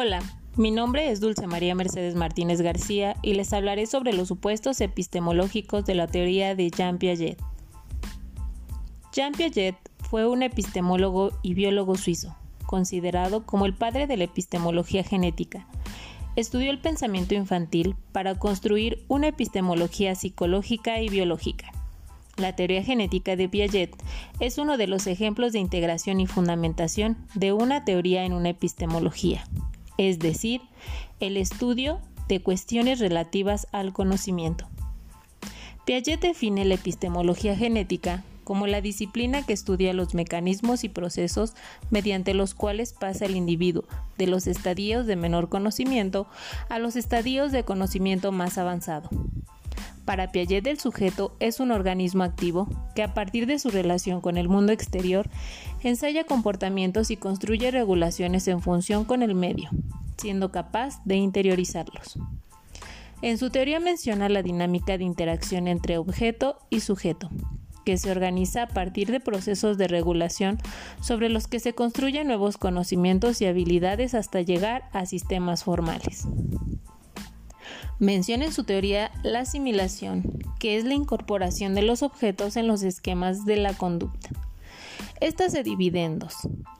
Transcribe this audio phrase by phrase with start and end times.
[0.00, 0.22] Hola,
[0.54, 5.84] mi nombre es Dulce María Mercedes Martínez García y les hablaré sobre los supuestos epistemológicos
[5.86, 7.42] de la teoría de Jean Piaget.
[9.12, 9.74] Jean Piaget
[10.08, 15.66] fue un epistemólogo y biólogo suizo, considerado como el padre de la epistemología genética.
[16.36, 21.72] Estudió el pensamiento infantil para construir una epistemología psicológica y biológica.
[22.36, 23.96] La teoría genética de Piaget
[24.38, 29.44] es uno de los ejemplos de integración y fundamentación de una teoría en una epistemología,
[29.98, 30.62] es decir,
[31.20, 34.66] el estudio de cuestiones relativas al conocimiento.
[35.84, 41.52] Piaget define la epistemología genética como la disciplina que estudia los mecanismos y procesos
[41.90, 43.84] mediante los cuales pasa el individuo
[44.16, 46.26] de los estadios de menor conocimiento
[46.70, 49.10] a los estadios de conocimiento más avanzado.
[50.08, 54.38] Para Piaget el sujeto es un organismo activo que a partir de su relación con
[54.38, 55.28] el mundo exterior
[55.82, 59.68] ensaya comportamientos y construye regulaciones en función con el medio,
[60.16, 62.18] siendo capaz de interiorizarlos.
[63.20, 67.28] En su teoría menciona la dinámica de interacción entre objeto y sujeto,
[67.84, 70.56] que se organiza a partir de procesos de regulación
[71.02, 76.26] sobre los que se construyen nuevos conocimientos y habilidades hasta llegar a sistemas formales.
[77.98, 80.22] Menciona en su teoría la asimilación,
[80.60, 84.30] que es la incorporación de los objetos en los esquemas de la conducta.
[85.20, 86.34] Esta se divide en dos.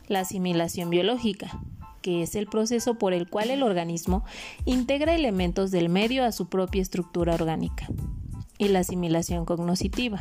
[0.07, 1.61] La asimilación biológica,
[2.03, 4.25] que es el proceso por el cual el organismo
[4.65, 7.89] integra elementos del medio a su propia estructura orgánica.
[8.57, 10.21] Y la asimilación cognoscitiva,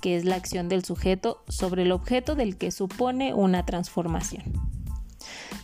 [0.00, 4.73] que es la acción del sujeto sobre el objeto del que supone una transformación.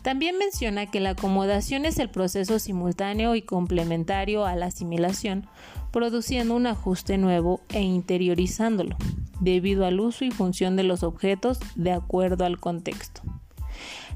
[0.02, 5.46] También menciona que la acomodación es el proceso simultáneo y complementario a la asimilación,
[5.90, 8.96] produciendo un ajuste nuevo e interiorizándolo,
[9.40, 13.20] debido al uso y función de los objetos de acuerdo al contexto.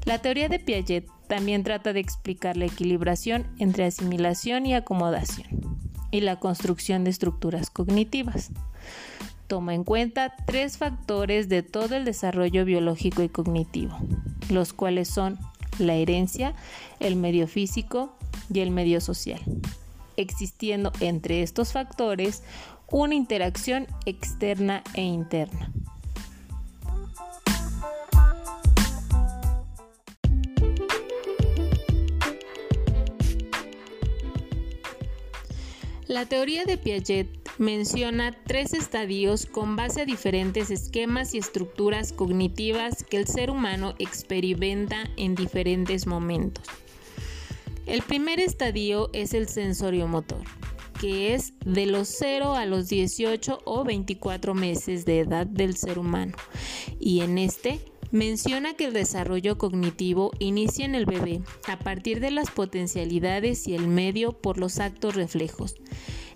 [0.05, 5.47] La teoría de Piaget también trata de explicar la equilibración entre asimilación y acomodación,
[6.11, 8.51] y la construcción de estructuras cognitivas.
[9.47, 13.95] Toma en cuenta tres factores de todo el desarrollo biológico y cognitivo,
[14.49, 15.37] los cuales son
[15.79, 16.53] la herencia,
[16.99, 18.15] el medio físico
[18.53, 19.41] y el medio social,
[20.17, 22.43] existiendo entre estos factores
[22.91, 25.71] una interacción externa e interna.
[36.07, 43.03] La teoría de Piaget menciona tres estadios con base a diferentes esquemas y estructuras cognitivas
[43.03, 46.65] que el ser humano experimenta en diferentes momentos.
[47.85, 50.41] El primer estadio es el sensorio motor,
[50.99, 55.99] que es de los 0 a los 18 o 24 meses de edad del ser
[55.99, 56.35] humano,
[56.99, 57.79] y en este
[58.11, 63.75] menciona que el desarrollo cognitivo inicia en el bebé a partir de las potencialidades y
[63.75, 65.75] el medio por los actos reflejos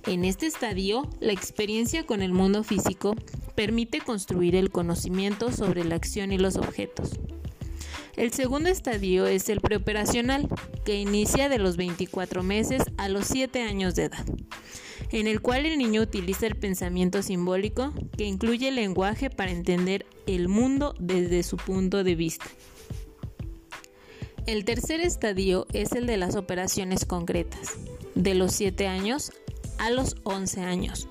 [0.05, 3.15] en este estadio, la experiencia con el mundo físico
[3.55, 7.11] permite construir el conocimiento sobre la acción y los objetos.
[8.15, 10.47] El segundo estadio es el preoperacional,
[10.83, 14.25] que inicia de los 24 meses a los 7 años de edad,
[15.11, 20.05] en el cual el niño utiliza el pensamiento simbólico que incluye el lenguaje para entender
[20.27, 22.45] el mundo desde su punto de vista.
[24.45, 27.75] El tercer estadio es el de las operaciones concretas,
[28.15, 29.31] de los 7 años
[29.79, 31.07] a los 11 años.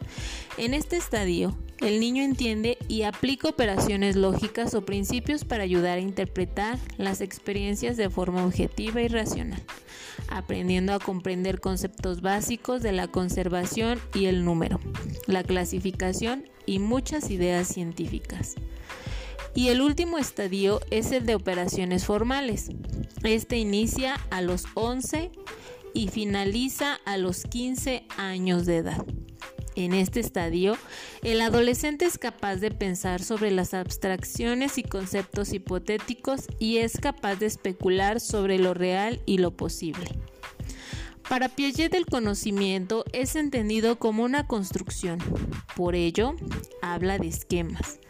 [0.56, 6.03] En este estadio, el niño entiende y aplica operaciones lógicas o principios para ayudar a
[6.03, 9.62] interpretar las experiencias de forma objetiva y racional,
[10.29, 14.81] aprendiendo a comprender conceptos básicos de la conservación y el número,
[15.27, 18.56] la clasificación y muchas ideas científicas.
[19.55, 22.71] Y el último estadio es el de operaciones formales.
[23.23, 25.31] Este inicia a los 11
[25.94, 29.04] y finaliza a los 15 años de edad.
[29.75, 30.76] En este estadio,
[31.22, 37.37] el adolescente es capaz de pensar sobre las abstracciones y conceptos hipotéticos y es capaz
[37.37, 40.08] de especular sobre lo real y lo posible.
[41.29, 45.19] Para Piaget el conocimiento es entendido como una construcción,
[45.76, 46.34] por ello
[46.82, 48.00] habla de esquemas.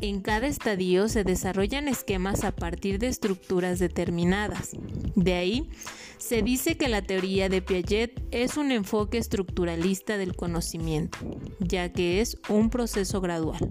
[0.00, 4.70] En cada estadio se desarrollan esquemas a partir de estructuras determinadas.
[5.14, 5.70] De ahí,
[6.18, 11.18] se dice que la teoría de Piaget es un enfoque estructuralista del conocimiento,
[11.60, 13.70] ya que es un proceso gradual.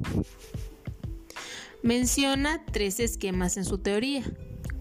[1.82, 4.24] Menciona tres esquemas en su teoría.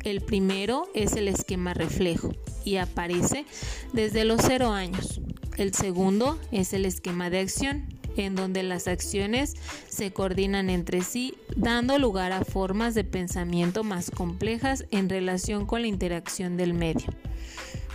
[0.05, 2.33] El primero es el esquema reflejo
[2.65, 3.45] y aparece
[3.93, 5.21] desde los cero años.
[5.57, 9.55] El segundo es el esquema de acción en donde las acciones
[9.89, 15.83] se coordinan entre sí, dando lugar a formas de pensamiento más complejas en relación con
[15.83, 17.07] la interacción del medio.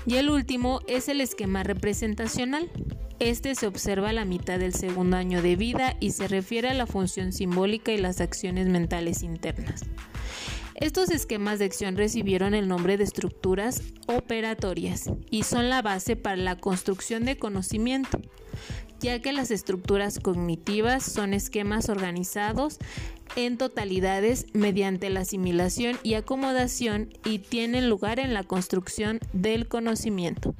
[0.05, 2.69] Y el último es el esquema representacional.
[3.19, 6.73] Este se observa a la mitad del segundo año de vida y se refiere a
[6.73, 9.83] la función simbólica y las acciones mentales internas.
[10.75, 16.37] Estos esquemas de acción recibieron el nombre de estructuras operatorias y son la base para
[16.37, 18.21] la construcción de conocimiento,
[18.99, 22.79] ya que las estructuras cognitivas son esquemas organizados
[23.35, 30.55] en totalidades mediante la asimilación y acomodación y tienen lugar en la construcción del conocimiento.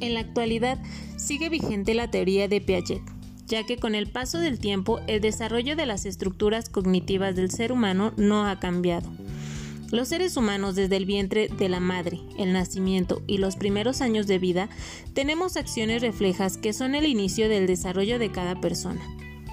[0.00, 0.78] En la actualidad
[1.16, 3.02] sigue vigente la teoría de Piaget,
[3.52, 7.70] ya que con el paso del tiempo el desarrollo de las estructuras cognitivas del ser
[7.70, 9.10] humano no ha cambiado.
[9.90, 14.26] Los seres humanos desde el vientre de la madre, el nacimiento y los primeros años
[14.26, 14.70] de vida
[15.12, 19.02] tenemos acciones reflejas que son el inicio del desarrollo de cada persona,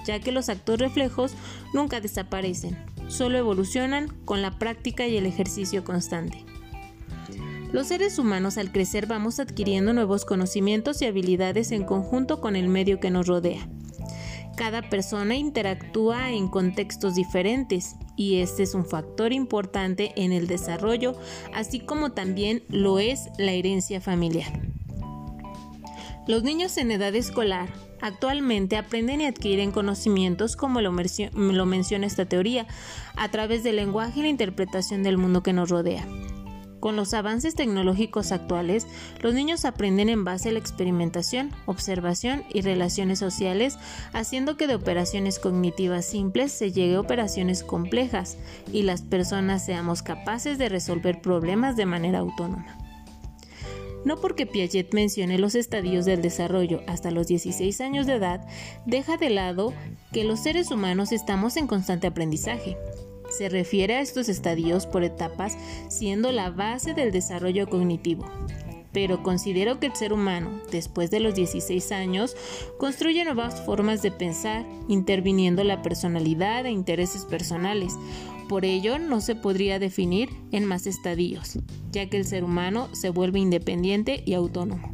[0.06, 1.34] ya que los actos reflejos
[1.74, 6.42] nunca desaparecen, solo evolucionan con la práctica y el ejercicio constante.
[7.70, 12.68] Los seres humanos al crecer vamos adquiriendo nuevos conocimientos y habilidades en conjunto con el
[12.68, 13.68] medio que nos rodea.
[14.60, 21.14] Cada persona interactúa en contextos diferentes y este es un factor importante en el desarrollo,
[21.54, 24.52] así como también lo es la herencia familiar.
[26.28, 27.70] Los niños en edad escolar
[28.02, 32.66] actualmente aprenden y adquieren conocimientos como lo, lo menciona esta teoría,
[33.16, 36.06] a través del lenguaje y la interpretación del mundo que nos rodea.
[36.80, 38.86] Con los avances tecnológicos actuales,
[39.20, 43.78] los niños aprenden en base a la experimentación, observación y relaciones sociales,
[44.14, 48.38] haciendo que de operaciones cognitivas simples se llegue a operaciones complejas
[48.72, 52.78] y las personas seamos capaces de resolver problemas de manera autónoma.
[54.06, 58.46] No porque Piaget mencione los estadios del desarrollo hasta los 16 años de edad,
[58.86, 59.74] deja de lado
[60.12, 62.78] que los seres humanos estamos en constante aprendizaje.
[63.30, 65.56] Se refiere a estos estadios por etapas
[65.88, 68.26] siendo la base del desarrollo cognitivo.
[68.92, 72.36] Pero considero que el ser humano, después de los 16 años,
[72.76, 77.94] construye nuevas formas de pensar, interviniendo la personalidad e intereses personales.
[78.48, 81.60] Por ello, no se podría definir en más estadios,
[81.92, 84.92] ya que el ser humano se vuelve independiente y autónomo.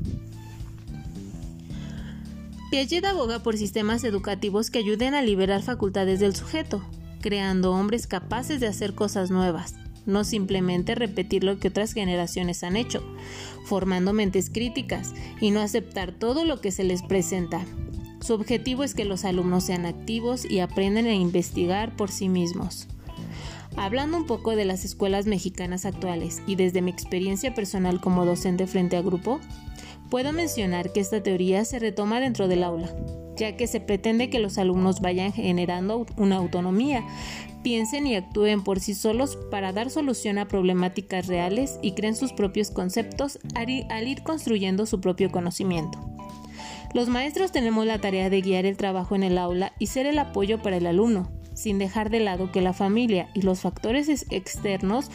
[2.70, 6.82] Piaget aboga por sistemas educativos que ayuden a liberar facultades del sujeto,
[7.20, 9.74] creando hombres capaces de hacer cosas nuevas,
[10.06, 13.02] no simplemente repetir lo que otras generaciones han hecho,
[13.64, 17.64] formando mentes críticas y no aceptar todo lo que se les presenta.
[18.20, 22.88] Su objetivo es que los alumnos sean activos y aprendan a investigar por sí mismos.
[23.76, 28.66] Hablando un poco de las escuelas mexicanas actuales y desde mi experiencia personal como docente
[28.66, 29.38] frente a grupo,
[30.08, 32.90] puedo mencionar que esta teoría se retoma dentro del aula,
[33.36, 37.04] ya que se pretende que los alumnos vayan generando una autonomía,
[37.62, 42.32] piensen y actúen por sí solos para dar solución a problemáticas reales y creen sus
[42.32, 45.98] propios conceptos al ir construyendo su propio conocimiento.
[46.94, 50.18] Los maestros tenemos la tarea de guiar el trabajo en el aula y ser el
[50.18, 55.10] apoyo para el alumno, sin dejar de lado que la familia y los factores externos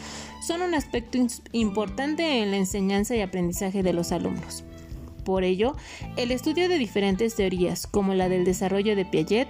[0.46, 1.18] son un aspecto
[1.52, 4.64] importante en la enseñanza y aprendizaje de los alumnos.
[5.24, 5.76] Por ello,
[6.16, 9.48] el estudio de diferentes teorías, como la del desarrollo de Piaget,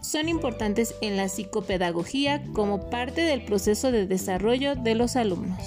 [0.00, 5.60] son importantes en la psicopedagogía como parte del proceso de desarrollo de los alumnos.